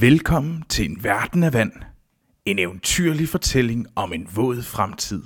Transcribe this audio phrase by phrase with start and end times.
[0.00, 1.72] Velkommen til en verden af vand.
[2.44, 5.22] En eventyrlig fortælling om en våd fremtid.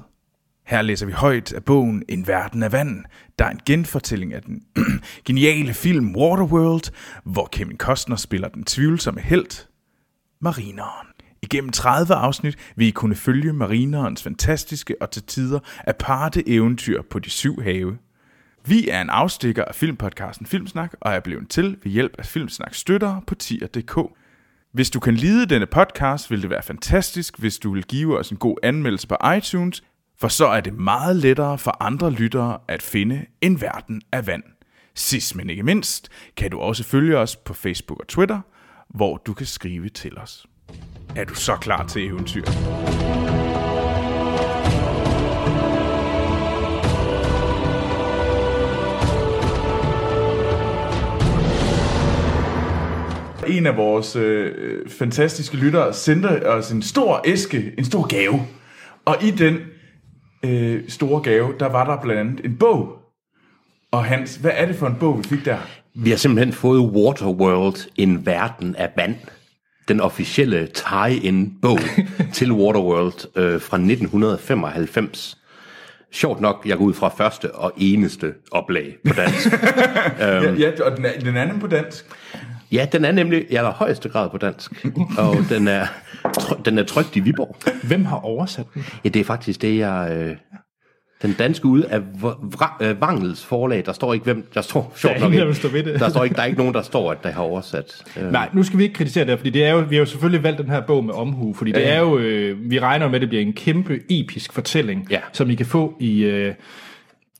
[0.66, 3.04] Her læser vi højt af bogen En verden af vand,
[3.38, 4.62] der er en genfortælling af den
[5.26, 6.92] geniale film Waterworld,
[7.24, 9.66] hvor Kevin Costner spiller den tvivlsomme held,
[10.40, 11.06] Marineren.
[11.42, 17.18] Igennem 30 afsnit vil I kunne følge Marinerens fantastiske og til tider aparte eventyr på
[17.18, 17.98] de syv have.
[18.66, 22.74] Vi er en afstikker af filmpodcasten Filmsnak, og er blevet til ved hjælp af Filmsnak
[22.74, 23.98] støttere på tier.dk.
[24.74, 28.30] Hvis du kan lide denne podcast, vil det være fantastisk, hvis du vil give os
[28.30, 29.82] en god anmeldelse på iTunes,
[30.18, 34.42] for så er det meget lettere for andre lyttere at finde en verden af vand.
[34.94, 38.40] Sidst men ikke mindst, kan du også følge os på Facebook og Twitter,
[38.88, 40.46] hvor du kan skrive til os.
[41.16, 42.44] Er du så klar til eventyr?
[53.48, 54.52] En af vores øh,
[54.88, 58.46] fantastiske lyttere sendte os en stor æske, en stor gave.
[59.04, 59.58] Og i den
[60.44, 62.88] øh, store gave, der var der blandt andet en bog.
[63.92, 65.58] Og Hans, hvad er det for en bog, vi fik der?
[65.94, 69.16] Vi har simpelthen fået Waterworld, en verden af vand.
[69.88, 71.78] Den officielle tie-in-bog
[72.34, 75.38] til Waterworld øh, fra 1995.
[76.12, 79.48] Sjovt nok, jeg går ud fra første og eneste oplag på dansk.
[80.18, 82.04] Ja, ja og den den nemlig på dansk.
[82.74, 84.86] Ja, den er nemlig i allerhøjeste grad på dansk.
[85.18, 85.86] Og den er,
[86.64, 87.56] den er trygt i Viborg.
[87.82, 88.84] Hvem har oversat den?
[89.04, 90.12] Ja, det er faktisk det, jeg...
[90.16, 90.36] Øh,
[91.22, 91.98] den danske ude af
[92.54, 95.72] Vra- øh, Vangels forlag, der står ikke hvem, der står sjovt Der er nok ikke.
[95.72, 96.00] ved det.
[96.00, 98.02] Der står ikke, der er ikke nogen, der står, at der har oversat.
[98.20, 100.06] Øh, Nej, nu skal vi ikke kritisere det, fordi det er jo, vi har jo
[100.06, 103.14] selvfølgelig valgt den her bog med omhu, fordi det er jo, øh, vi regner med,
[103.14, 105.18] at det bliver en kæmpe episk fortælling, Ja.
[105.32, 106.54] som I kan få i, øh,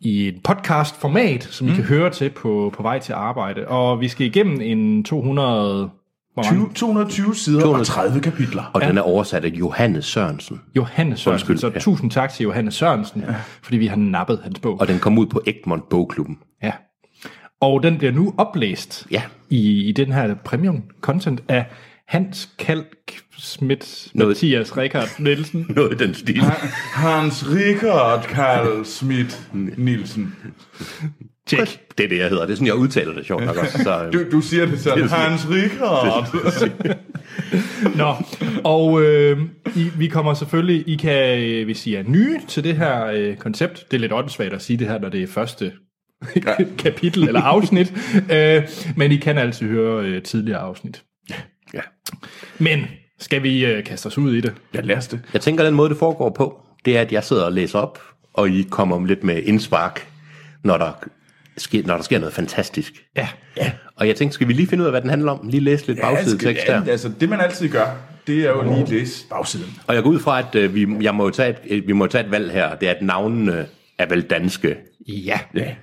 [0.05, 1.73] i et podcast-format, som mm.
[1.73, 3.69] I kan høre til på, på vej til arbejde.
[3.69, 5.91] Og vi skal igennem en 200...
[6.35, 6.65] Hvor mange?
[6.67, 7.83] 20, 220 sider 200.
[7.83, 8.71] og 30 kapitler.
[8.75, 8.89] og ja.
[8.89, 10.61] den er oversat af Johannes Sørensen.
[10.77, 11.33] Johannes Sørensen.
[11.33, 11.79] Undskyld, så ja.
[11.79, 13.35] tusind tak til Johannes Sørensen, ja.
[13.63, 14.81] fordi vi har nappet hans bog.
[14.81, 16.39] Og den kom ud på Egmont Bogklubben.
[16.63, 16.73] Ja.
[17.61, 19.23] Og den bliver nu oplæst Ja.
[19.51, 21.64] i, i den her premium content af
[22.09, 25.67] Hans Kalk Schmidt Noget- Mathias Rikard Nielsen.
[25.77, 26.41] Noget i den stil.
[26.95, 29.42] Hans Richard Karl Schmidt
[29.77, 30.35] Nielsen.
[31.47, 31.81] Tjek.
[31.98, 32.43] Det er det, jeg hedder.
[32.47, 33.79] Det er sådan, jeg udtaler det sjovt nok også.
[33.83, 36.29] Så, øh, Du, du siger det sådan- Hans Richard.
[37.97, 38.14] Nå,
[38.64, 39.39] og øh,
[39.77, 43.37] I, vi kommer selvfølgelig, I kan, øh, hvis I er nye til det her øh,
[43.37, 45.73] koncept, det er lidt åndssvagt at sige det her, når det er første
[46.79, 47.93] kapitel eller afsnit,
[48.33, 48.63] øh,
[48.97, 51.03] men I kan altid høre øh, tidligere afsnit.
[52.23, 52.64] Ja.
[52.64, 52.86] Men
[53.19, 54.55] skal vi øh, kaste os ud i det?
[54.75, 55.20] Ja, lad os det.
[55.33, 58.02] Jeg tænker, den måde, det foregår på, det er, at jeg sidder og læser op,
[58.35, 60.08] og I kommer lidt med indspark,
[60.63, 60.92] når der
[61.57, 62.92] sker, når der sker noget fantastisk.
[63.17, 63.29] Ja.
[63.57, 63.73] Ja.
[63.97, 65.48] Og jeg tænkte, skal vi lige finde ud af, hvad den handler om?
[65.48, 66.92] Lige læse lidt bagsidetekst ja, der.
[66.92, 67.86] altså, det man altid gør,
[68.27, 69.75] det er jo lige at læse bagsiden.
[69.86, 72.25] Og jeg går ud fra, at øh, vi, jeg må tage et, vi må tage
[72.25, 72.75] et valg her.
[72.75, 73.67] Det er, at navnene
[73.98, 74.77] er vel danske.
[75.08, 75.41] Ja.
[75.55, 75.75] Ja.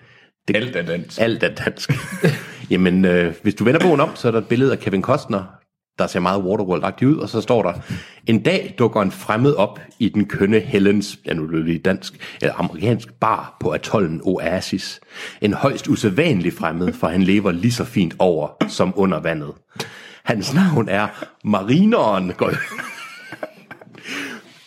[0.48, 1.22] Det, Alt er dansk.
[1.22, 1.92] Alt er dansk.
[2.72, 5.44] Jamen, øh, hvis du vender bogen om, så er der et billede af Kevin Costner,
[6.01, 7.73] der ser meget Waterworld-agtig ud, og så står der,
[8.28, 12.53] en dag dukker en fremmed op i den kønne Helens, ja nu det dansk, eller
[12.56, 15.00] amerikansk bar på atollen Oasis.
[15.41, 19.51] En højst usædvanlig fremmed, for han lever lige så fint over som under vandet.
[20.23, 21.07] Hans navn er
[21.44, 22.33] Marineren.
[22.38, 22.51] Går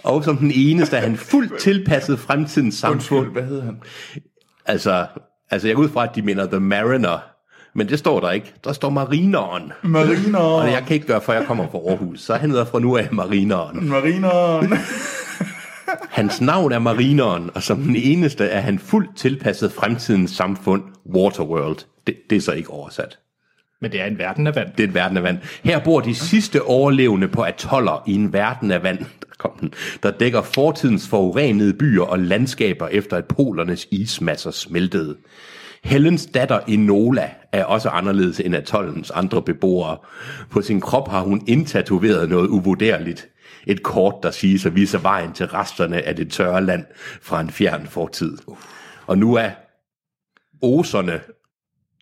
[0.05, 3.21] Og som den eneste er han fuldt tilpasset fremtidens samfund.
[3.21, 3.77] Undskyld, hvad hedder han?
[4.67, 5.07] Altså,
[5.51, 7.34] altså jeg går ud fra, at de mener The Mariner,
[7.75, 8.53] men det står der ikke.
[8.65, 9.73] Der står Marineren.
[9.83, 10.39] Mariner.
[10.39, 12.21] Og jeg kan ikke gøre, for jeg kommer fra Aarhus.
[12.21, 13.89] Så han hedder fra nu af Marineren.
[13.89, 14.67] Mariner.
[16.11, 20.83] Hans navn er Marineren, og som den eneste er han fuldt tilpasset fremtidens samfund,
[21.15, 21.79] Waterworld.
[22.07, 23.19] Det, det er så ikke oversat.
[23.81, 24.69] Men det er en verden af vand.
[24.77, 25.39] Det er et verden af vand.
[25.65, 29.75] Her bor de sidste overlevende på atoller i en verden af vand, der, kom den,
[30.03, 35.17] der dækker fortidens forurenede byer og landskaber efter at polernes ismasser smeltede.
[35.85, 39.97] Hellens datter Enola er også anderledes end atollens andre beboere.
[40.51, 43.29] På sin krop har hun indtatoveret noget uvurderligt.
[43.67, 46.85] Et kort, der siges at vise vejen til resterne af det tørre land
[47.23, 48.39] fra en fjern fortid.
[49.07, 49.51] Og nu er
[50.63, 51.21] oserne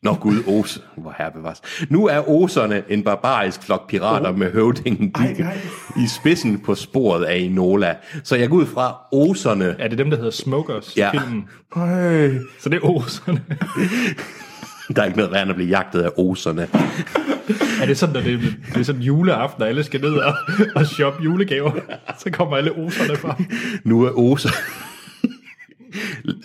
[0.03, 1.61] Nå gud, Ose, hvor herre bevares.
[1.89, 4.39] Nu er Oserne en barbarisk flok pirater oh.
[4.39, 5.59] med høvdingen ej.
[5.97, 7.95] i spidsen på sporet af Enola.
[8.23, 9.77] Så jeg går ud fra Oserne.
[9.79, 11.11] Er det dem, der hedder Smokers Ja.
[11.11, 11.49] filmen?
[11.77, 12.31] Øj.
[12.61, 13.43] Så det er oserne.
[14.97, 16.69] Der er ikke noget værd at blive jagtet af Oserne.
[17.83, 18.41] er det sådan, at det,
[18.75, 20.35] det er sådan juleaften, og alle skal ned og,
[20.75, 21.73] og shoppe julegaver?
[22.19, 23.45] Så kommer alle oserne frem.
[23.85, 24.49] Nu er Ose...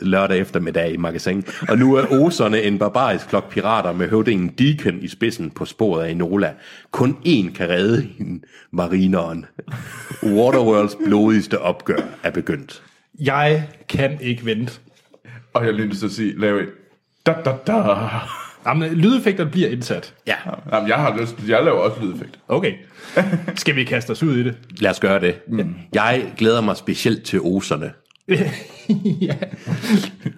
[0.02, 1.46] lørdag eftermiddag i magasin.
[1.70, 6.04] Og nu er oserne en barbarisk klok pirater med høvdingen Deacon i spidsen på sporet
[6.04, 6.54] af Enola.
[6.92, 9.46] Kun én kan redde hende, marineren.
[10.24, 12.84] Waterworlds blodigste opgør er begyndt.
[13.20, 14.74] Jeg kan ikke vente.
[15.54, 16.70] Og jeg lytter til at sige, lave et
[17.26, 17.74] da da da.
[18.68, 20.14] Jamen, lydeffekterne bliver indsat.
[20.28, 20.36] Ja,
[20.74, 22.40] Jamen, jeg har lyst, jeg laver også lydeffekt.
[22.48, 22.74] Okay.
[23.56, 24.56] Skal vi kaste os ud i det?
[24.80, 25.36] lad os gøre det.
[25.94, 27.92] Jeg glæder mig specielt til oserne.
[29.22, 29.36] Ja.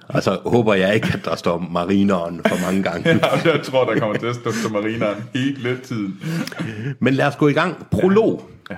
[0.07, 3.09] Og så håber jeg ikke, at der står marineren for mange gange.
[3.45, 6.21] Ja, jeg tror, der kommer til at stå marineren hele tiden.
[6.99, 7.85] Men lad os gå i gang.
[7.91, 8.49] Prolog.
[8.69, 8.75] Ja.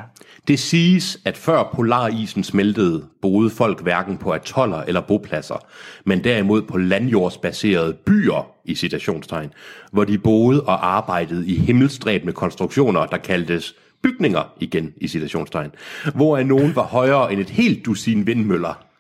[0.48, 5.66] Det siges, at før polarisen smeltede, boede folk hverken på atoller eller bopladser,
[6.06, 9.50] men derimod på landjordsbaserede byer, i citationstegn,
[9.92, 15.72] hvor de boede og arbejdede i himmelstræbende konstruktioner, der kaldtes bygninger, igen i citationstegn,
[16.16, 18.91] hvor nogen var højere end et helt dusin vindmøller.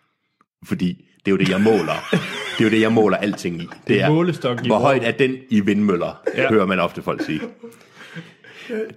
[0.65, 2.09] Fordi det er jo det, jeg måler.
[2.57, 3.67] Det er jo det, jeg måler alting i.
[3.87, 6.49] Det er målestokken i hvor højt er den i vindmøller, ja.
[6.49, 7.41] Hører man ofte folk sige.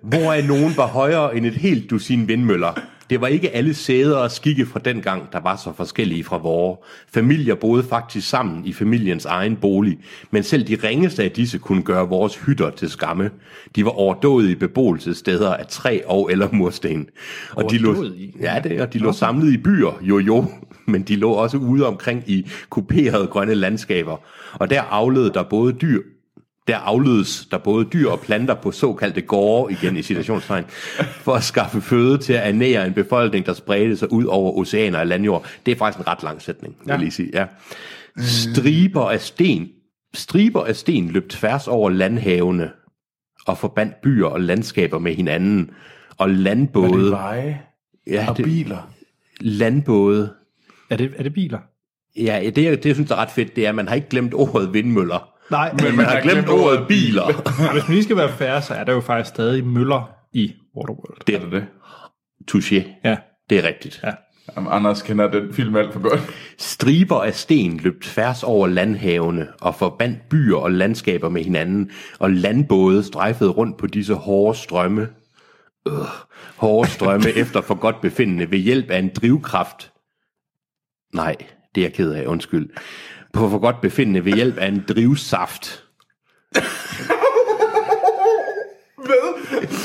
[0.02, 2.80] Hvor er nogen var højere end et helt dusin vindmøller.
[3.10, 6.38] Det var ikke alle sæder og skikke fra den gang, der var så forskellige fra
[6.38, 6.76] vore.
[7.14, 9.98] Familier boede faktisk sammen i familiens egen bolig,
[10.30, 13.30] men selv de ringeste af disse kunne gøre vores hytter til skamme.
[13.76, 17.08] De var overdådige beboelsessteder af træ og eller mursten.
[17.50, 18.04] Og de lå,
[18.40, 20.46] ja, det, og de lå samlet i byer, jo jo,
[20.92, 24.16] men de lå også ude omkring i kuperede grønne landskaber.
[24.52, 26.02] Og der aflede der både dyr,
[26.68, 30.64] der afledes der både dyr og planter på såkaldte gårde, igen i citationstegn,
[31.24, 34.98] for at skaffe føde til at ernære en befolkning, der spredte sig ud over oceaner
[34.98, 35.46] og landjord.
[35.66, 37.30] Det er faktisk en ret lang sætning, vil jeg lige sige.
[37.32, 37.46] Ja.
[38.18, 39.68] Striber af sten,
[40.14, 42.70] striber af sten løb tværs over landhavene
[43.46, 45.70] og forbandt byer og landskaber med hinanden.
[46.18, 47.60] Og landbåde, veje
[48.06, 48.90] ja, og det, biler.
[49.40, 50.32] landbåde,
[50.94, 51.58] Er det, er det biler?
[52.16, 54.08] ja, det, jeg- det jeg synes er ret fedt, det er, at man har ikke
[54.08, 57.26] glemt ordet vindmøller, Nej, men man har glemt ordet biler.
[57.72, 61.16] hvis man lige skal være færre, så er der jo faktisk stadig møller i Waterworld.
[61.26, 61.64] Det Er det det?
[62.50, 62.82] Touché.
[63.04, 63.16] Ja.
[63.50, 64.00] Det er rigtigt.
[64.04, 64.10] Ja.
[64.56, 66.20] Jamen, Anders kender den film alt for godt.
[66.58, 72.30] Striber af sten løb tværs over landhavene og forbandt byer og landskaber med hinanden, og
[72.30, 75.08] landbåde strejfede rundt på disse hårde strømme.
[75.88, 75.92] Øh,
[76.56, 79.90] hårde strømme efter for godt befindende ved hjælp af en drivkraft.
[81.14, 81.36] Nej,
[81.74, 82.68] det er jeg ked af, undskyld.
[83.32, 85.80] På for godt befindende ved hjælp af en drivsaft.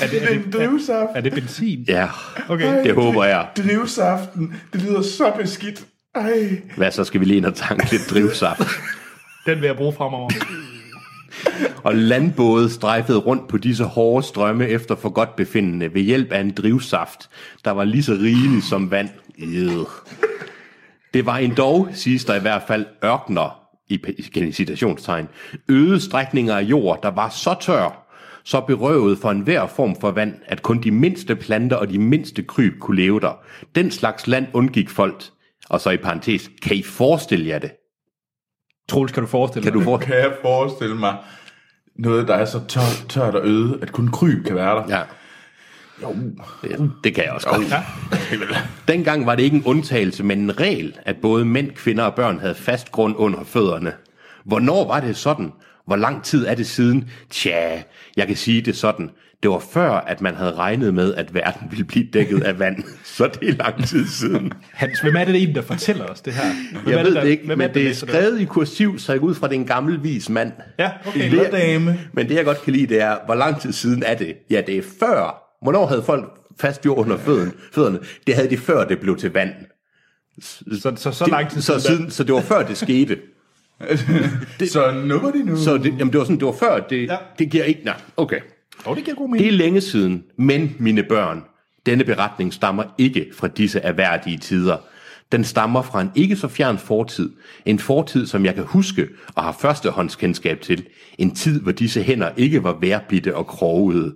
[0.01, 1.09] Er det, er, Det en drivsaft.
[1.15, 1.85] er det benzin?
[1.87, 2.07] Ja,
[2.49, 2.83] Okay.
[2.83, 3.47] det håber jeg.
[3.57, 4.61] Drivsaften.
[4.73, 5.85] Det lyder så beskidt.
[6.15, 6.61] Ej.
[6.77, 8.61] Hvad så skal vi lige ind og tanke lidt drivsaft?
[9.45, 10.29] Den vil jeg bruge fremover.
[11.83, 16.39] og landbåde strejfede rundt på disse hårde strømme efter for godt befindende ved hjælp af
[16.41, 17.29] en drivsaft,
[17.65, 19.09] der var lige så rigelig som vand.
[19.43, 19.87] Ugh.
[21.13, 25.27] Det var en dog, siges der i hvert fald, ørkner, i, igen i citationstegn,
[25.69, 28.05] øde strækninger af jord, der var så tør,
[28.43, 32.43] så berøvet for enhver form for vand, at kun de mindste planter og de mindste
[32.43, 33.39] kryb kunne leve der.
[33.75, 35.23] Den slags land undgik folk.
[35.69, 37.71] Og så i parentes, kan I forestille jer det?
[38.89, 39.97] Troels, kan du forestille Kan dig du for...
[39.97, 41.17] Kan jeg forestille mig
[41.95, 44.97] noget, der er så tør, tørt og øde, at kun kryb kan være der?
[44.97, 45.03] Ja.
[46.03, 46.15] Jo.
[46.61, 47.69] Det, det kan jeg også godt.
[47.69, 47.83] Ja.
[48.87, 52.39] Dengang var det ikke en undtagelse, men en regel, at både mænd, kvinder og børn
[52.39, 53.93] havde fast grund under fødderne.
[54.45, 55.51] Hvornår var det sådan?
[55.87, 57.09] Hvor lang tid er det siden?
[57.29, 57.81] Tja,
[58.17, 59.09] jeg kan sige det sådan.
[59.43, 62.83] Det var før, at man havde regnet med, at verden ville blive dækket af vand.
[63.03, 64.53] Så det er lang tid siden.
[64.71, 66.43] Hans, hvem er det egentlig, der fortæller os det her?
[66.71, 68.45] Hvem Jeg er ved der, det ikke, hvem men der det er læser skrevet i
[68.45, 70.51] kursiv, så jeg går ud fra, at det er en gammel vis mand.
[70.79, 71.25] Ja, okay.
[71.25, 71.99] Eller dame.
[72.13, 74.35] Men det jeg godt kan lide, det er, hvor lang tid siden er det?
[74.49, 75.48] Ja, det er før.
[75.61, 76.25] Hvornår havde folk
[76.59, 77.51] fast jord under fødderne?
[77.71, 77.99] fødderne?
[78.27, 79.49] Det havde de før, det blev til vand.
[80.41, 83.17] Så, så, så lang tid Så, siden, så det var før, det skete.
[84.67, 85.57] Så nu var det nu.
[85.57, 87.17] Så det, jamen, det var sådan, det var før, det, ja.
[87.39, 87.81] Det giver ikke...
[87.85, 88.39] Nej, okay.
[88.85, 89.47] Oh, det giver god Det mening.
[89.47, 91.43] er længe siden, men mine børn,
[91.85, 94.77] denne beretning stammer ikke fra disse erhverdige tider.
[95.31, 97.29] Den stammer fra en ikke så fjern fortid.
[97.65, 100.85] En fortid, som jeg kan huske og har førstehåndskendskab til.
[101.17, 104.15] En tid, hvor disse hænder ikke var værbitte og krogede.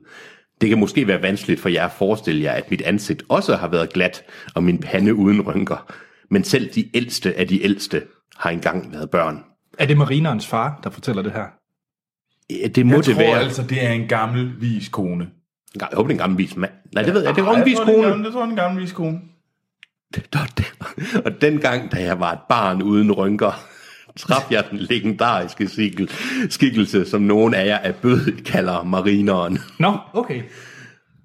[0.64, 3.68] Det kan måske være vanskeligt for jer at forestille jer, at mit ansigt også har
[3.68, 4.24] været glat,
[4.56, 5.92] og min pande uden rynker.
[6.30, 8.02] Men selv de ældste af de ældste
[8.38, 9.44] har engang været børn.
[9.80, 11.46] Er det marinerens far, der fortæller det her?
[12.50, 13.40] Ja, Det må jeg det tror være.
[13.40, 15.28] altså, det er en gammel vis kone.
[15.80, 16.72] Jeg håber, det er en gammel vis mand.
[16.94, 17.36] Nej, det ved jeg.
[17.36, 18.08] Det var en vis det er kone.
[18.08, 19.20] gammel- Jeg tror, det er en gammel vis kone.
[21.26, 23.66] Og dengang, da jeg var et barn uden rynker,
[24.20, 26.10] traf jeg den legendariske skikkel,
[26.50, 30.42] skikkelse, som nogen af jer af bød kalder marineren, Nå, okay.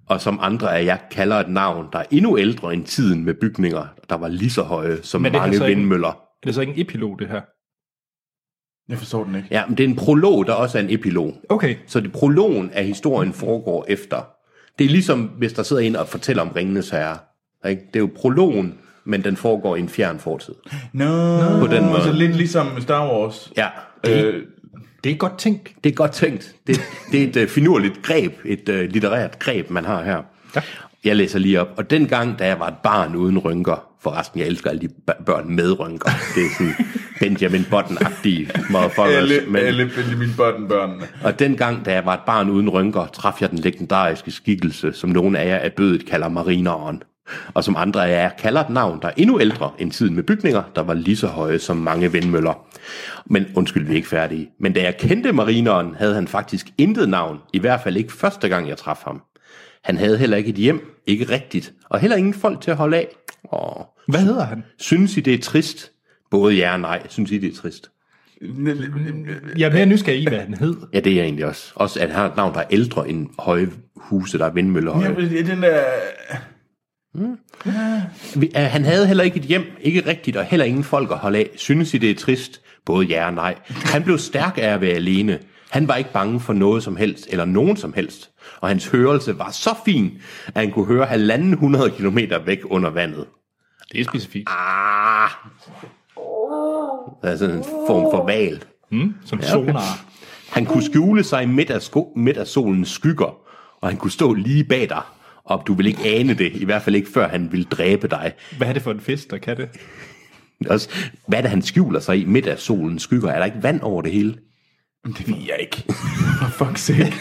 [0.06, 3.34] og som andre af jer kalder et navn, der er endnu ældre end tiden med
[3.34, 6.08] bygninger, der var lige så høje som Men er mange altså ikke- vindmøller.
[6.08, 7.40] Er det så ikke en epilog, det her?
[8.88, 9.48] Jeg forstår den ikke.
[9.50, 11.34] Ja, men det er en prolog, der også er en epilog.
[11.48, 11.76] Okay.
[11.86, 14.28] Så det prologen af historien foregår efter.
[14.78, 17.18] Det er ligesom, hvis der sidder en og fortæller om Ringenes Herre.
[17.70, 17.82] Ikke?
[17.86, 20.54] Det er jo prologen, men den foregår i en fjern fortid.
[20.92, 22.02] Nå, no, På den måde.
[22.02, 23.52] Så lidt ligesom Star Wars.
[23.56, 23.66] Ja,
[24.06, 24.42] Øh,
[25.04, 25.72] Det er godt tænkt.
[25.84, 26.54] det er godt tænkt.
[26.66, 26.80] Det,
[27.12, 30.22] det er et uh, finurligt greb, et uh, litterært greb, man har her.
[30.56, 30.60] Ja.
[31.04, 31.68] Jeg læser lige op.
[31.76, 34.88] Og dengang, da jeg var et barn uden rynker, forresten, jeg elsker alle de
[35.26, 36.10] børn med rynker.
[36.34, 36.74] Det er sådan
[37.20, 39.14] Benjamin Button-agtige motherfuckers.
[39.16, 41.04] alle, men- alle Benjamin Button-børnene.
[41.24, 45.10] Og dengang, da jeg var et barn uden rynker, traf jeg den legendariske skikkelse, som
[45.10, 47.02] nogle af jer af bødet kalder marineren.
[47.54, 50.22] Og som andre af jer kalder et navn, der er endnu ældre end tiden med
[50.22, 52.66] bygninger, der var lige så høje som mange vindmøller.
[53.26, 54.50] Men undskyld, vi er ikke færdige.
[54.60, 57.38] Men da jeg kendte marineren, havde han faktisk intet navn.
[57.52, 59.22] I hvert fald ikke første gang, jeg traf ham.
[59.84, 62.96] Han havde heller ikke et hjem, ikke rigtigt, og heller ingen folk til at holde
[62.96, 63.08] af.
[63.52, 63.82] Åh.
[64.08, 64.64] Hvad hedder han?
[64.78, 65.92] Synes I, det er trist?
[66.30, 67.06] Både ja og nej.
[67.08, 67.90] Synes I, det er trist?
[69.56, 70.76] Jeg er mere nysgerrig i, hvad han hed.
[70.92, 71.72] Ja, det er jeg egentlig også.
[71.74, 75.00] Også at han har et navn, der er ældre end høje huse, der er vindmøller.
[75.00, 76.38] Ja, Ja,
[77.14, 77.72] men den
[78.52, 78.60] der...
[78.60, 81.50] han havde heller ikke et hjem, ikke rigtigt, og heller ingen folk at holde af.
[81.56, 82.60] Synes I, det er trist?
[82.86, 83.54] Både ja og nej.
[83.68, 85.38] Han blev stærk af at være alene.
[85.70, 88.30] Han var ikke bange for noget som helst, eller nogen som helst.
[88.60, 92.90] Og hans hørelse var så fin, at han kunne høre halvanden hundrede kilometer væk under
[92.90, 93.24] vandet.
[93.92, 94.48] Det er specifikt.
[94.50, 95.30] Ah!
[97.22, 98.62] Det er sådan en form for val.
[98.90, 100.04] Mm, som sonar.
[100.50, 103.36] Han kunne skjule sig midt af, sko- midt af solens skygger,
[103.80, 105.02] og han kunne stå lige bag dig.
[105.48, 108.32] Og du vil ikke ane det, i hvert fald ikke før han vil dræbe dig.
[108.56, 109.68] Hvad er det for en fisk, der kan det?
[110.70, 110.88] Også,
[111.26, 113.28] hvad er det, han skjuler sig i midt af solens skygger?
[113.28, 114.34] Er der ikke vand over det hele?
[115.04, 115.84] Det ved jeg ikke.
[116.40, 117.14] For fuck's sake.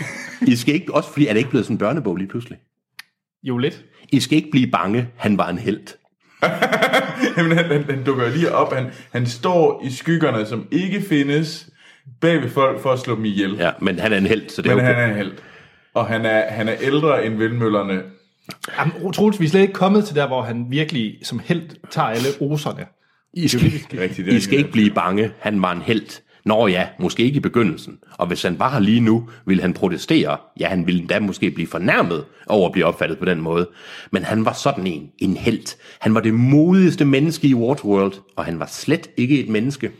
[0.48, 2.58] I skal ikke, også fordi er det ikke blevet sådan en børnebog lige pludselig?
[3.44, 3.86] Jo, lidt.
[4.12, 5.88] I skal ikke blive bange, han var en held.
[7.38, 8.74] Jamen, han, han, han dukker lige op.
[8.74, 11.70] Han, han står i skyggerne, som ikke findes
[12.22, 13.56] bag ved folk for at slå dem ihjel.
[13.56, 14.96] Ja, men han er en held, så det er Men okay.
[14.96, 15.32] han er en held.
[15.94, 18.04] Og han er, han er ældre end vindmøllerne.
[18.80, 22.08] Jamen, Troels, vi er slet ikke kommet til der, hvor han virkelig som held tager
[22.08, 22.86] alle oserne.
[23.34, 26.22] I skal, rigtigt, det er I skal ikke blive bange, han var en held.
[26.46, 27.98] Nå ja, måske ikke i begyndelsen.
[28.18, 30.38] Og hvis han var her lige nu, ville han protestere.
[30.60, 33.70] Ja, han ville endda måske blive fornærmet over at blive opfattet på den måde.
[34.12, 35.78] Men han var sådan en, en held.
[36.00, 39.92] Han var det modigste menneske i Waterworld, og han var slet ikke et menneske.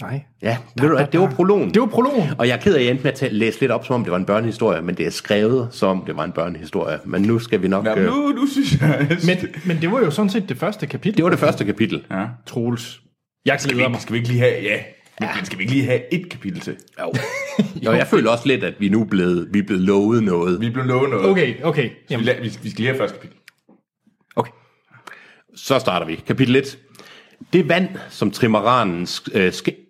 [0.00, 0.22] Nej.
[0.42, 1.74] Ja, ved du hvad, det var prologen.
[1.74, 2.28] Det var prologen.
[2.38, 4.02] Og jeg er ked af, at jeg endte med at læse lidt op, som om
[4.04, 6.98] det var en børnehistorie, men det er skrevet, som om det var en børnehistorie.
[7.04, 7.86] Men nu skal vi nok...
[7.86, 9.06] Ja, men øh, nu, nu synes jeg...
[9.26, 9.36] Men,
[9.66, 11.16] men det var jo sådan set det første kapitel.
[11.16, 12.04] Det var det første kapitel.
[12.10, 12.24] Ja.
[12.46, 13.00] Troels.
[13.46, 14.54] Jeg Skal vi, ikke, skal vi ikke lige have...
[15.20, 16.76] Ja, men skal vi ikke lige have et kapitel til?
[17.00, 17.12] Jo.
[17.90, 20.60] Og jeg føler også lidt, at vi nu er blevet, vi er blevet lovet noget.
[20.60, 21.26] Vi blev lovet noget.
[21.30, 21.84] Okay, okay.
[21.84, 23.36] Vi, Jamen, la- vi, vi skal lige have første kapitel.
[24.36, 24.52] okay.
[25.56, 26.14] Så starter vi.
[26.26, 26.78] Kapitel 1.
[27.52, 29.85] Det vand, som trimaranens øh, sk-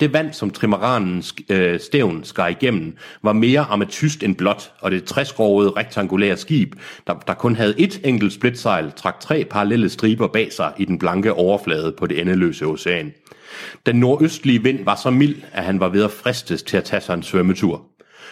[0.00, 5.04] det vand, som trimaranens øh, stævn skar igennem, var mere ametyst end blåt, og det
[5.04, 6.74] træskrovede rektangulære skib,
[7.06, 10.98] der, der kun havde et enkelt splitsejl, trak tre parallelle striber bag sig i den
[10.98, 13.12] blanke overflade på det endeløse ocean.
[13.86, 17.00] Den nordøstlige vind var så mild, at han var ved at fristes til at tage
[17.00, 17.82] sig en svømmetur.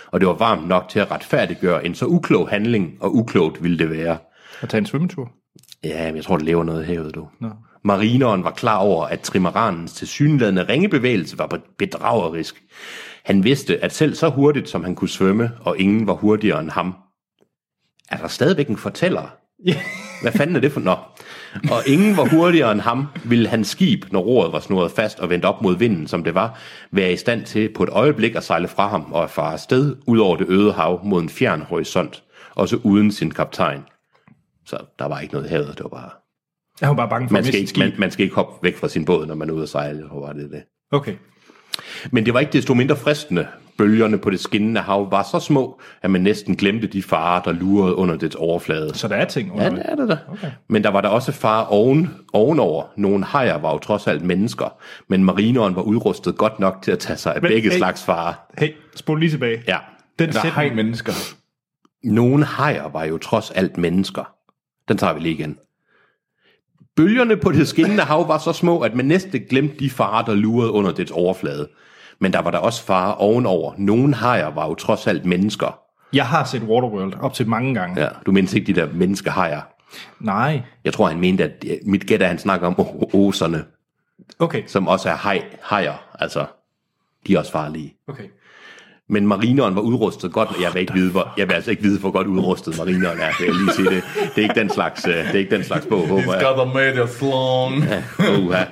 [0.07, 3.79] Og det var varmt nok til at retfærdiggøre en så uklog handling, og uklogt ville
[3.79, 4.19] det være.
[4.61, 5.31] At tage en svømmetur.
[5.85, 7.29] Ja, men jeg tror, det lever noget i havet, du.
[7.41, 7.49] No.
[7.87, 12.63] Marineren var klar over, at trimaranens tilsyneladende ringebevægelse var bedragerisk.
[13.25, 16.71] Han vidste, at selv så hurtigt, som han kunne svømme, og ingen var hurtigere end
[16.71, 16.95] ham.
[18.11, 19.37] Er der stadigvæk en fortæller?
[20.23, 20.99] Hvad fanden er det for noget?
[21.71, 25.31] Og ingen var hurtigere end ham, ville hans skib, når roret var snurret fast og
[25.31, 26.59] vendt op mod vinden, som det var,
[26.91, 30.19] være i stand til på et øjeblik at sejle fra ham og fare afsted ud
[30.19, 32.23] over det øde hav mod en fjern horisont,
[32.55, 33.85] også uden sin kaptajn.
[34.65, 36.26] Så der var ikke noget havet, det var bare...
[36.81, 38.53] Jeg var bare bange for Man at skal, miste ikke, man, man skal ikke hoppe
[38.63, 40.63] væk fra sin båd, når man er ude at sejle, og var det det.
[40.93, 41.15] Okay.
[42.11, 43.47] Men det var ikke desto mindre fristende.
[43.79, 47.53] Bølgerne på det skinnende hav var så små, at man næsten glemte de farer, der
[47.53, 48.95] lurede under dets overflade.
[48.95, 49.83] Så der er ting under Ja, det.
[49.85, 50.19] er det da.
[50.33, 50.51] Okay.
[50.69, 52.85] Men der var der også far oven, ovenover.
[52.97, 54.79] Nogle hajer var jo trods alt mennesker,
[55.09, 57.77] men marineren var udrustet godt nok til at tage sig af Men, begge hey.
[57.77, 58.35] slags farer.
[58.59, 59.63] Hey, spol lige tilbage.
[59.69, 59.79] Ja.
[60.19, 61.13] Den Der er hej mennesker.
[62.05, 64.33] Nogle hajer var jo trods alt mennesker.
[64.89, 65.59] Den tager vi lige igen.
[66.97, 70.35] Bølgerne på det skinnende hav var så små, at man næsten glemte de farer, der
[70.35, 71.69] lurede under dets overflade.
[72.19, 73.75] Men der var der også farer ovenover.
[73.79, 75.79] Nogle hajer var jo trods alt mennesker.
[76.13, 78.03] jeg har set Waterworld op til mange gange.
[78.03, 79.61] Ja, du mindes ikke de der menneskehajer.
[80.21, 80.63] Nej.
[80.85, 82.75] Jeg tror, han mente, at mit gæt er, at han snakker om
[83.15, 83.65] oserne,
[84.39, 86.05] Okay, som også er haj, hajer.
[86.19, 86.47] Altså,
[87.27, 87.95] de er også farlige.
[88.09, 88.25] okay.
[89.09, 91.99] Men marineren var udrustet godt, jeg vil, ikke vide, hvor, jeg vil altså ikke vide,
[91.99, 93.33] hvor godt udrustet marineren er.
[93.39, 94.05] Det, jeg lige sige det.
[94.15, 96.43] det er ikke den slags, øh, det er ikke den slags bog, håber jeg.
[96.43, 97.85] got a made of long.
[98.39, 98.65] Uha.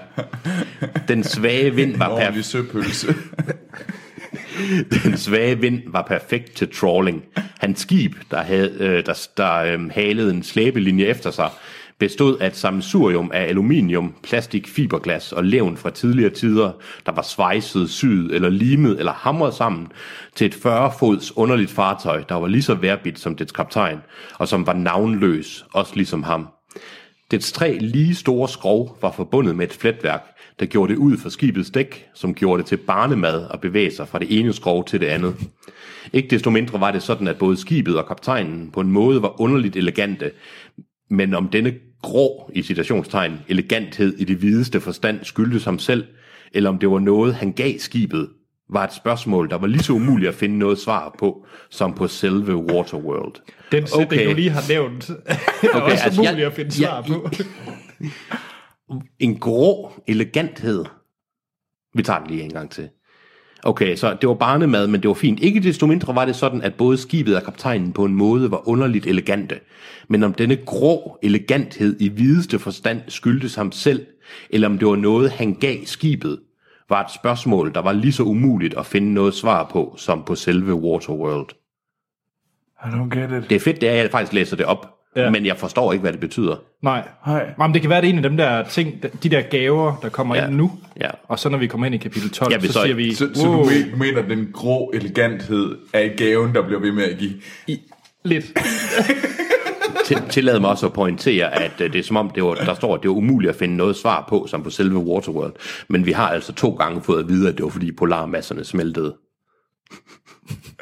[1.08, 2.46] Den svage vind var perfekt.
[2.46, 3.14] Søpølse.
[5.04, 7.24] Den svage vind var perfekt til trawling.
[7.58, 11.48] Hans skib, der, havde, øh, der, der øh, halede en slæbelinje efter sig,
[12.04, 16.72] bestod af et sammensurium af aluminium, plastik, fiberglas og levn fra tidligere tider,
[17.06, 19.86] der var svejset, syet eller limet eller hamret sammen
[20.34, 23.98] til et 40-fods underligt fartøj, der var lige så værbit som dets kaptajn,
[24.38, 26.48] og som var navnløs, også ligesom ham.
[27.30, 30.22] Dets tre lige store skrov var forbundet med et fletværk,
[30.60, 34.08] der gjorde det ud for skibets dæk, som gjorde det til barnemad at bevæge sig
[34.08, 35.34] fra det ene skrov til det andet.
[36.12, 39.40] Ikke desto mindre var det sådan, at både skibet og kaptajnen på en måde var
[39.40, 40.30] underligt elegante,
[41.10, 46.04] men om denne grå, i citationstegn, eleganthed i det videste forstand skyldtes ham selv,
[46.52, 48.28] eller om det var noget, han gav skibet,
[48.70, 52.06] var et spørgsmål, der var lige så umuligt at finde noget svar på, som på
[52.08, 53.34] selve Waterworld.
[53.72, 54.30] Den sætning, Okay.
[54.30, 55.14] du lige har nævnt, er
[55.62, 57.28] okay, også altså, altså, muligt jeg- at finde jeg- svar på.
[59.18, 60.84] En grå eleganthed.
[61.94, 62.88] Vi tager den lige en gang til.
[63.66, 65.40] Okay, så det var barnemad, men det var fint.
[65.40, 68.68] Ikke desto mindre var det sådan, at både skibet og kaptajnen på en måde var
[68.68, 69.60] underligt elegante.
[70.08, 74.06] Men om denne grå eleganthed i videste forstand skyldtes ham selv,
[74.50, 76.38] eller om det var noget, han gav skibet,
[76.88, 80.34] var et spørgsmål, der var lige så umuligt at finde noget svar på, som på
[80.34, 81.48] selve Waterworld.
[82.84, 83.50] I don't get it.
[83.50, 84.90] Det er fedt, det er, at jeg faktisk læser det op.
[85.16, 85.30] Ja.
[85.30, 86.56] men jeg forstår ikke, hvad det betyder.
[86.84, 87.08] Nej.
[87.26, 87.46] Hej.
[87.60, 90.08] Jamen, det kan være, det er en af dem der ting, de der gaver, der
[90.08, 90.46] kommer Ja.
[90.46, 90.72] ind nu.
[91.00, 91.10] Ja.
[91.28, 93.28] Og så når vi kommer ind i kapitel 12, Ja, så, så- siger vi, Så,
[93.34, 96.92] så du men- du mener, at den grå eleganthed er i gaven, der bliver ved
[96.92, 97.32] med at give?
[97.66, 97.80] I,
[98.24, 98.44] lidt.
[100.06, 102.74] Til, tillad mig også at pointere, at øh, det er som om, det var, der
[102.74, 105.52] står, at det var umuligt at finde noget svar på, som på selve Waterworld.
[105.88, 109.14] Men vi har altså to gange fået at vide, at det var fordi polarmasserne smeltede.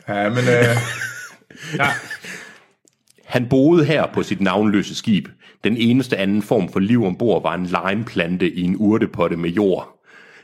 [0.08, 0.44] Ja, men øh,
[1.78, 1.86] Ja.
[3.32, 5.28] Han boede her på sit navnløse skib.
[5.64, 10.02] Den eneste anden form for liv ombord var en limeplante i en urtepotte med jord.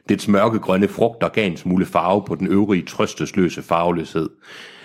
[0.08, 4.28] Dets mørkegrønne frugter gav en smule farve på den øvrige trøstesløse farveløshed.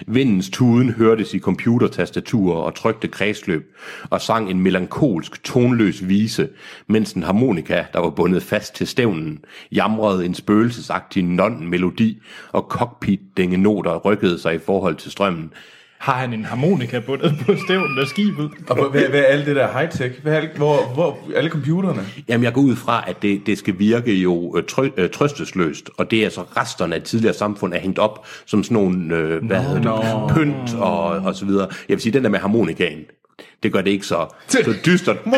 [0.07, 3.75] Vindens tuden hørtes i computertastaturer og trykte kredsløb,
[4.09, 6.49] og sang en melankolsk, tonløs vise,
[6.87, 9.39] mens en harmonika, der var bundet fast til stævnen,
[9.71, 15.51] jamrede en spøgelsesagtig non-melodi, og cockpit-dingenoter rykkede sig i forhold til strømmen.
[16.03, 18.51] Har han en harmonika bundet på stævnen af skibet?
[18.69, 20.21] og hvad, hvad, er alt det der high-tech?
[20.21, 22.05] Hvad er alt, hvor, hvor alle computerne?
[22.29, 25.89] Jamen, jeg går ud fra, at det, det skal virke jo øh, trø, øh, trøstesløst,
[25.97, 29.45] og det er altså resterne af tidligere samfund er hængt op som sådan nogle, øh,
[29.45, 31.67] hvad hedder det, pynt og, og så videre.
[31.89, 32.99] Jeg vil sige, den der med harmonikaen,
[33.63, 35.17] det gør det ikke så, så dystert.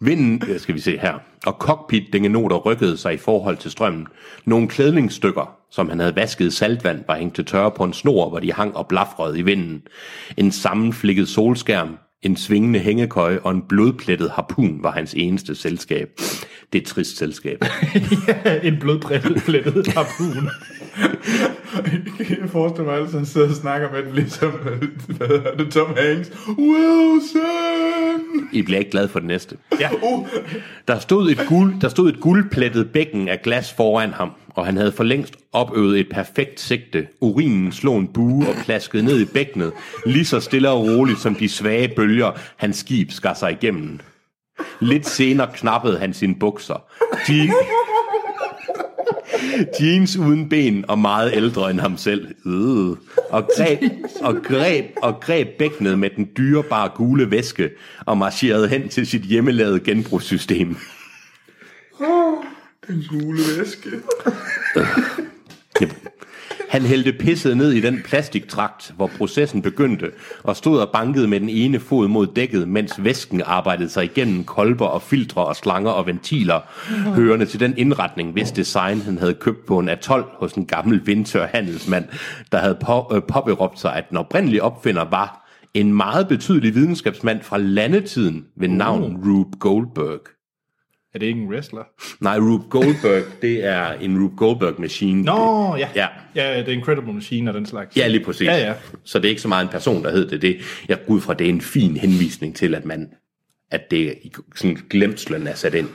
[0.00, 1.14] Vinden, øh, skal vi se her,
[1.46, 4.06] og cockpit dingenoter rykkede sig i forhold til strømmen.
[4.44, 8.38] Nogle klædningsstykker, som han havde vasket saltvand, var hængt til tørre på en snor, hvor
[8.38, 9.82] de hang og blafrede i vinden.
[10.36, 16.08] En sammenflikket solskærm, en svingende hængekøje og en blodplettet harpun var hans eneste selskab.
[16.72, 17.64] Det er et trist selskab.
[18.62, 20.48] en blodplettet harpun.
[22.18, 24.50] Jeg forestiller mig altid, at han sidder og snakker med den, ligesom,
[25.06, 26.30] hvad hedder det, Tom Hanks.
[26.48, 27.87] Wilson!
[28.52, 29.56] I bliver ikke glad for det næste.
[29.80, 29.88] Ja.
[30.88, 34.76] Der stod, et guld, der stod et guldplettet bækken af glas foran ham, og han
[34.76, 37.06] havde for længst opøvet et perfekt sigte.
[37.20, 39.72] Urinen slog en bue og plaskede ned i bækkenet,
[40.06, 44.00] lige så stille og roligt som de svage bølger, hans skib skar sig igennem.
[44.80, 46.84] Lidt senere knappede han sine bukser.
[47.26, 47.50] De...
[49.80, 52.26] Jeans uden ben og meget ældre end ham selv.
[52.46, 52.96] Øh.
[53.30, 53.82] Og, greb,
[54.20, 57.70] og, greb, og greb bækkenet med den dyrebare gule væske
[58.06, 60.76] og marcherede hen til sit hjemmelavede genbrugssystem.
[62.88, 63.90] Den gule væske.
[66.68, 70.10] Han hældte pisset ned i den plastiktrakt, hvor processen begyndte,
[70.42, 74.44] og stod og bankede med den ene fod mod dækket, mens væsken arbejdede sig igennem
[74.44, 76.60] kolber og filtre og slanger og ventiler,
[77.14, 81.06] hørende til den indretning, hvis design han havde købt på en atol hos en gammel
[81.06, 82.04] vindtør handelsmand,
[82.52, 87.42] der havde på, øh, påberåbt sig, at den oprindelige opfinder var en meget betydelig videnskabsmand
[87.42, 90.37] fra landetiden ved navn Rube Goldberg.
[91.14, 91.82] Er det ikke en wrestler?
[92.20, 95.22] Nej, Rube Goldberg, det er en Rube Goldberg-maskine.
[95.22, 95.88] Nå, ja.
[95.94, 96.06] Ja.
[96.34, 97.96] Ja, det er Incredible Machine og den slags.
[97.96, 98.46] Ja, lige præcis.
[98.46, 98.74] Ja, ja.
[99.04, 100.42] Så det er ikke så meget en person, der hed det.
[100.42, 100.56] det
[100.88, 103.08] jeg går ud fra, det er en fin henvisning til, at man
[103.70, 105.88] at det er i sådan glemslen er sat ind.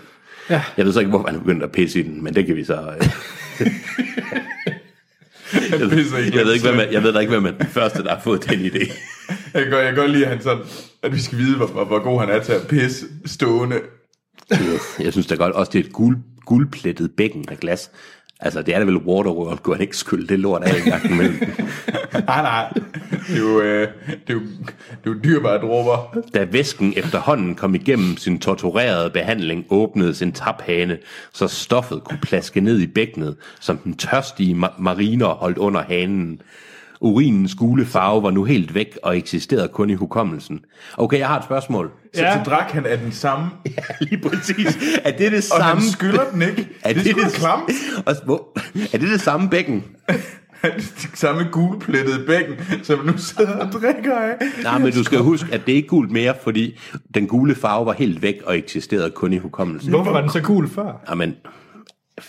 [0.50, 0.62] Ja.
[0.78, 2.64] Jeg ved så ikke, hvorfor han begyndte at pisse i den, men det kan vi
[2.64, 2.74] så...
[2.76, 3.08] øh.
[5.80, 7.66] jeg, pisser i jeg, ved ikke, hvem er, jeg ved da ikke, hvem er den
[7.68, 8.94] første, der har fået den idé.
[9.54, 10.64] Jeg kan, godt- jeg lide, at, han sådan,
[11.04, 13.76] at vi skal vide, hvor, hvor, hvor god han er til at pisse stående.
[15.00, 17.92] Jeg synes da godt, også det er et guld, guldplettet bækken af glas.
[18.40, 21.06] Altså, det er da vel Waterworld, kunne han ikke skylde det lort af en gang
[21.12, 21.36] imellem.
[22.14, 22.74] Nej, nej.
[23.28, 26.18] Det er jo, øh, det er jo, det er jo dyrbare dråber.
[26.34, 30.98] Da væsken efterhånden kom igennem sin torturerede behandling, åbnedes en taphane,
[31.34, 36.42] så stoffet kunne plaske ned i bækkenet, som den tørstige ma- mariner holdt under hanen.
[37.04, 40.60] Urinens gule farve var nu helt væk og eksisterede kun i hukommelsen.
[40.98, 41.92] Okay, jeg har et spørgsmål.
[42.14, 42.34] Så, Ja.
[42.44, 44.78] så drak han af den samme, Ja, lige præcis.
[45.06, 45.82] Er det det og samme?
[45.82, 46.68] han skylder den ikke.
[46.84, 47.72] Er det er det, det, klamt.
[48.08, 48.48] Og hvor-
[48.94, 49.84] er det det samme bækken?
[50.64, 54.34] Det samme gulplettede bækken, som nu sidder og drikker af.
[54.64, 56.80] Nej, men du skal huske, at det ikke er gult mere, fordi
[57.16, 59.90] den gule farve var helt væk og eksisterede kun i hukommelsen.
[59.90, 61.02] Hvorfor var den så cool før?
[61.10, 61.36] Jamen,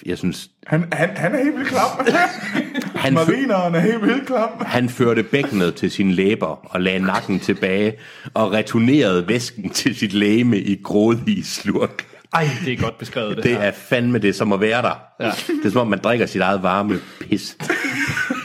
[0.07, 2.07] jeg synes, Han, han, han er helt vildt klam.
[3.05, 4.49] han, Marineren er helt vildt klam.
[4.61, 7.93] han førte bækkenet til sine læber og lagde nakken tilbage
[8.35, 12.07] og returnerede væsken til sit læme i grådige slurk.
[12.35, 13.59] Ej, det er godt beskrevet, det, Det her.
[13.61, 15.01] er fandme det, som at være der.
[15.21, 15.31] Ja.
[15.47, 17.57] Det er som om, man drikker sit eget varme pis.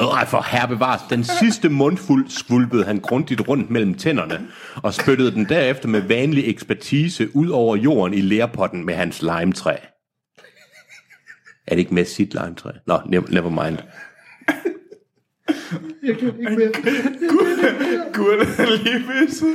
[0.00, 1.02] Øh, for herre bevares.
[1.10, 4.48] Den sidste mundfuld skvulpede han grundigt rundt mellem tænderne,
[4.82, 9.76] og spyttede den derefter med vanlig ekspertise ud over jorden i lærpotten med hans limetræ.
[11.66, 12.70] Er det ikke med sit limetræ?
[12.86, 13.78] Nå, never, never mind.
[18.14, 19.54] Gud, han er lige pisset.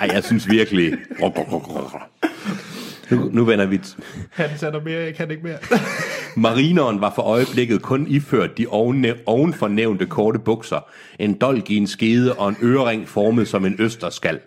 [0.00, 0.94] Ej, jeg synes virkelig...
[3.10, 3.80] Nu, nu vender vi...
[4.30, 5.58] Han sætter mere, jeg kan ikke mere.
[6.38, 10.80] Marineren var for øjeblikket kun iført de oven, ovenfor nævnte korte bukser,
[11.18, 14.38] en dolk i en skede og en ørering formet som en østerskal.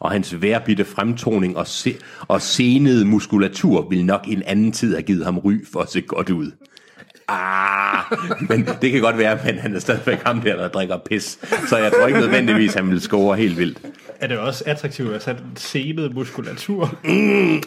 [0.00, 1.96] Og hans værbitte fremtoning og, se,
[2.28, 6.00] og senede muskulatur ville nok en anden tid have givet ham ry for at se
[6.00, 6.50] godt ud.
[7.28, 8.04] Ah,
[8.48, 11.38] men det kan godt være, men han er stadigvæk ham der, der drikker pis.
[11.68, 13.78] Så jeg tror ikke nødvendigvis, han vil score helt vildt
[14.20, 16.86] er det også attraktivt at sætte senet muskulatur?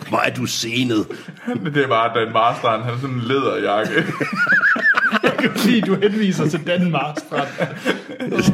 [0.09, 1.07] Hvor er du senet?
[1.75, 4.03] Det er bare Dan Marstrand, han har sådan en læderjakke.
[5.55, 7.47] Fordi du henviser til Dan Marstrand.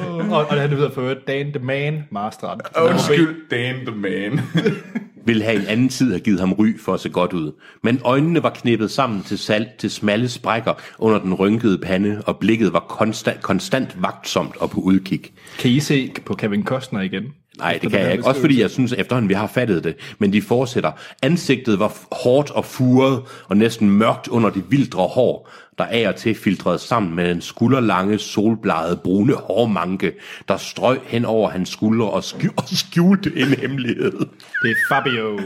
[0.10, 2.62] Oh, og, og han hedder for øvrigt Dan the Man Marstrand.
[2.81, 4.39] Undskyld, Dan the man.
[5.25, 7.51] ville have en anden tid have givet ham ry for at se godt ud.
[7.83, 12.38] Men øjnene var knippet sammen til, sal, til smalle sprækker under den rynkede pande, og
[12.38, 15.21] blikket var konstant, konstant vagtsomt og på udkig.
[15.60, 17.23] Kan I se på Kevin Costner igen?
[17.58, 18.26] Nej, det kan jeg ikke.
[18.26, 19.96] Også fordi jeg synes efterhånden, vi har fattet det.
[20.20, 20.91] Men de fortsætter.
[21.22, 21.93] Ansigtet var
[22.24, 26.80] hårdt og furet, og næsten mørkt under de vildre hår, der af og til filtrede
[26.80, 30.12] sammen med den skulderlange, solbladede, brune hårmanke,
[30.48, 34.12] der strøg hen over hans skuldre og, sky- og skjulte en hemmelighed.
[34.63, 35.39] Det er Fabio.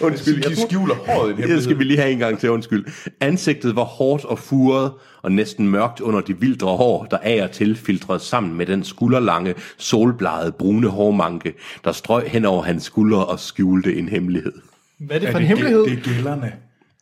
[0.00, 1.62] Undskyld, De skjuler håret i en Det hemmelighed.
[1.62, 2.84] skal vi lige have en gang til, undskyld.
[3.20, 7.50] Ansigtet var hårdt og furet, og næsten mørkt under de vildre hår, der af og
[7.50, 11.54] til filtrede sammen med den skulderlange, solbladede, brune hårmanke,
[11.84, 14.52] der strøg hen over hans skuldre og skjulte en hemmelighed.
[14.98, 15.80] Hvad er det Er for en det, hemmelighed?
[15.84, 16.52] det, det er gælderne.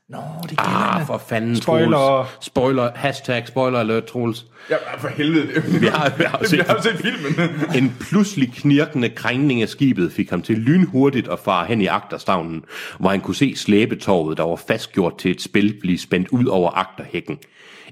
[0.08, 1.00] Nå, det er gælderne.
[1.00, 1.96] Ah, for fanden, Spoiler.
[1.96, 2.28] Troels.
[2.40, 2.90] Spoiler.
[2.94, 4.46] Hashtag spoiler alert, Troels.
[4.70, 5.62] Ja, for helvede.
[5.80, 7.50] Vi har, vi har, Vi set, har set filmen.
[7.82, 12.64] En pludselig knirkende krængning af skibet fik ham til lynhurtigt at fare hen i agterstavnen,
[12.98, 16.70] hvor han kunne se slæbetorvet, der var fastgjort til et spil, blive spændt ud over
[16.70, 17.38] agterhækken.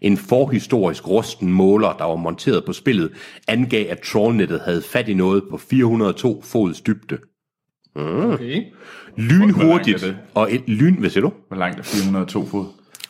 [0.03, 3.11] En forhistorisk rusten måler, der var monteret på spillet,
[3.49, 7.19] angav, at trålnettet havde fat i noget på 402 fods dybde.
[7.95, 8.63] Okay.
[9.17, 11.33] Lynhurtigt, og et lyn, hvad siger du?
[11.49, 12.67] Hvor langt er 402 fod?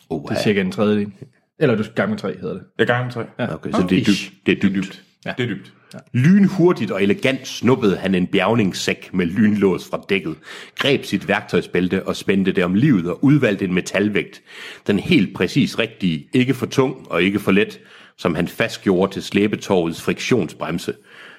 [0.09, 1.11] Oh, Det er cirka en tredjedel.
[1.59, 2.63] Eller du gange tre hedder det.
[2.79, 3.25] Jeg gange tre.
[3.39, 3.53] Ja.
[3.53, 4.31] okay, så det er dybt.
[4.45, 5.03] Det er dybt.
[5.25, 5.33] Ja.
[5.37, 5.73] Det er dybt.
[6.13, 10.35] Lynhurtigt og elegant snuppede han en bjergningssæk med lynlås fra dækket,
[10.75, 14.41] greb sit værktøjsbælte og spændte det om livet og udvalgte en metalvægt.
[14.87, 17.79] Den helt præcis rigtige, ikke for tung og ikke for let,
[18.17, 20.93] som han fastgjorde til slæbetorvets friktionsbremse.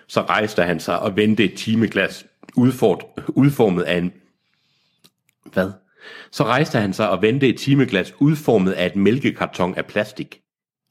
[0.08, 2.26] Så rejste han sig og vendte et timeglas
[2.56, 4.12] udford, udformet af en...
[5.52, 5.70] Hvad?
[6.30, 10.40] Så rejste han sig og vendte et timeglas udformet af et mælkekarton af plastik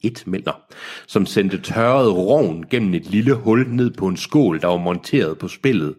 [0.06, 0.64] et mælker,
[1.06, 5.38] som sendte tørret rovn gennem et lille hul ned på en skål, der var monteret
[5.38, 5.94] på spillet.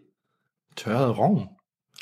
[0.78, 1.48] Tørret rovn.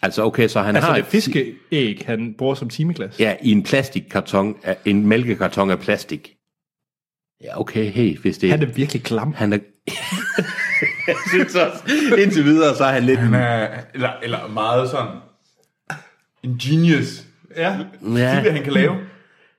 [0.03, 3.19] Altså okay, så han Altså har det fiskeæg, han bruger som timeglas.
[3.19, 6.35] Ja, i en plastikkarton, af- en mælkekarton af plastik.
[7.43, 9.33] Ja, okay, hey, hvis det Han er virkelig klam.
[9.33, 9.59] Han er...
[11.07, 11.83] Jeg synes også,
[12.17, 13.19] indtil videre, så er han lidt...
[13.19, 15.15] Han er, eller, eller meget sådan,
[16.43, 17.23] en genius.
[17.57, 17.77] Ja.
[18.01, 18.41] Ja.
[18.43, 18.95] Det, han kan lave.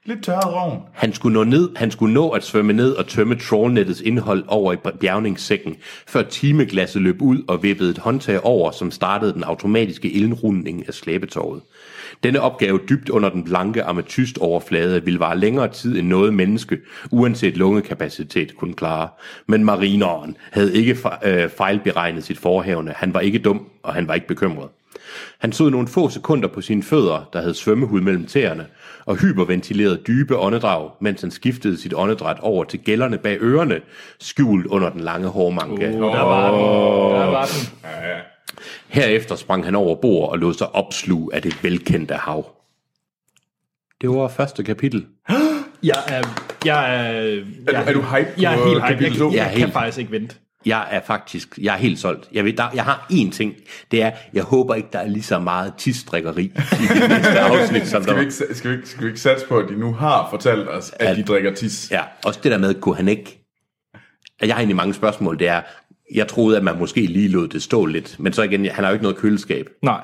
[0.07, 0.83] Lidt tørret rovn.
[0.93, 4.73] Han skulle, nå ned, han skulle nå at svømme ned og tømme trålnettets indhold over
[4.73, 10.11] i bjergningssækken, før timeglasset løb ud og vippede et håndtag over, som startede den automatiske
[10.11, 11.63] indrunding af slæbetorvet.
[12.23, 16.79] Denne opgave dybt under den blanke ametystoverflade ville vare længere tid end noget menneske,
[17.11, 19.09] uanset lungekapacitet, kunne klare.
[19.47, 22.93] Men marineren havde ikke øh, fejlberegnet sit forhævne.
[22.97, 24.69] Han var ikke dum, og han var ikke bekymret.
[25.39, 28.67] Han stod nogle få sekunder på sine fødder, der havde svømmehud mellem tæerne,
[29.07, 33.81] og hyperventilerede dybe åndedrag, mens han skiftede sit åndedræt over til gælderne bag ørerne,
[34.21, 35.87] skjult under den lange hårmanke.
[35.89, 36.61] Oh, der var den.
[37.21, 37.91] Der var den.
[38.89, 42.47] Herefter sprang han over bord og lod sig opsluge af det velkendte hav.
[44.01, 45.07] Det var første kapitel.
[45.83, 46.23] Jeg er...
[46.65, 49.05] Jeg er, jeg, Er, du- er du hype jeg er helt hype.
[49.05, 49.25] Jeg, 2?
[49.31, 50.37] jeg, Jeg er jeg kan faktisk ikke vente.
[50.67, 52.29] Jeg er faktisk, jeg er helt solgt.
[52.33, 53.55] Jeg, ved, der, jeg har én ting,
[53.91, 56.51] det er, jeg håber ikke, der er lige så meget tidsdrikkeri i
[57.01, 58.23] det næste afsnit, som Skal vi, var.
[58.23, 60.93] ikke, skal, vi ikke, skal vi ikke satse på, at de nu har fortalt os,
[60.97, 61.89] at, At- de drikker tis?
[61.91, 63.41] Ja, også det der med, kunne han ikke...
[64.41, 65.63] Jeg har egentlig mange spørgsmål, det er,
[66.15, 68.91] jeg troede, at man måske lige lod det stå lidt, men så igen, han har
[68.91, 69.69] jo ikke noget køleskab.
[69.83, 70.01] Nej.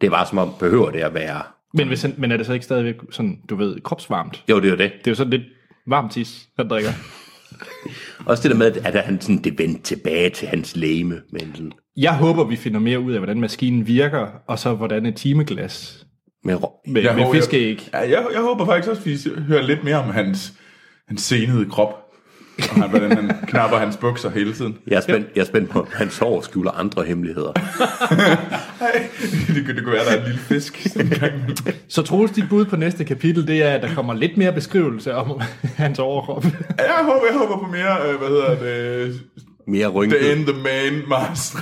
[0.00, 1.42] Det er bare som om, behøver det at være...
[1.74, 4.44] Men, hvis han, men er det så ikke stadigvæk sådan, du ved, kropsvarmt?
[4.48, 4.92] Jo, det er jo det.
[4.98, 5.42] Det er jo sådan lidt
[5.86, 6.90] varmt tis, han drikker.
[8.26, 11.20] Også det der med, at han sådan, det vendte tilbage til hans læme.
[11.32, 15.06] Men sådan, Jeg håber, vi finder mere ud af, hvordan maskinen virker, og så hvordan
[15.06, 16.06] et timeglas
[16.44, 17.88] med, med, Jeg med håber- fiskeæg.
[17.92, 20.52] Ja, jeg, jeg håber faktisk også, at vi hører lidt mere om hans,
[21.08, 21.94] hans senede krop.
[22.70, 24.76] Og han, hvordan han knapper hans bukser hele tiden.
[24.86, 27.52] jeg, er spændt, jeg er spændt på, om hans hår skjuler andre hemmeligheder.
[29.54, 30.96] Det, kunne- det kunne være, der er en lille fisk.
[30.96, 31.32] engang.
[31.88, 35.14] Så Troels, dit bud på næste kapitel, det er, at der kommer lidt mere beskrivelse
[35.14, 35.40] om
[35.76, 36.44] hans overkrop.
[36.78, 38.58] jeg, håber, jeg håber på mere, øh, hvad hedder
[39.04, 39.20] det,
[39.66, 41.54] Mere The rynket, in the man, Mars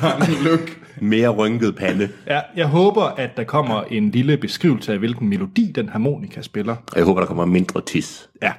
[0.45, 0.71] look.
[1.01, 2.09] Mere rynket pande.
[2.27, 6.77] Ja, jeg håber, at der kommer en lille beskrivelse af, hvilken melodi den harmonika spiller.
[6.93, 8.29] Og jeg håber, der kommer mindre tis.
[8.43, 8.53] Ja.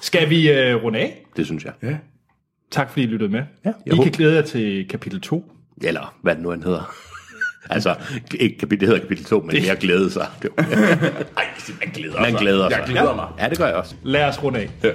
[0.00, 1.24] Skal vi øh, runde af?
[1.36, 1.72] Det synes jeg.
[1.82, 1.96] Ja.
[2.70, 3.40] Tak fordi I lyttede med.
[3.64, 5.52] Ja, I jeg håber- kan glæde jer til kapitel 2.
[5.82, 6.94] Eller hvad det nu han hedder.
[7.70, 7.94] altså,
[8.40, 10.26] ikke kapitel, det hedder kapitel 2, men mere glæde sig.
[10.42, 11.44] Det var- Ej,
[11.84, 12.40] man glæder Man sig.
[12.40, 12.78] glæder sig.
[12.78, 13.26] Jeg glæder mig.
[13.38, 13.94] Ja, det gør jeg også.
[14.02, 14.70] Lad os runde af.
[14.82, 14.90] Ja.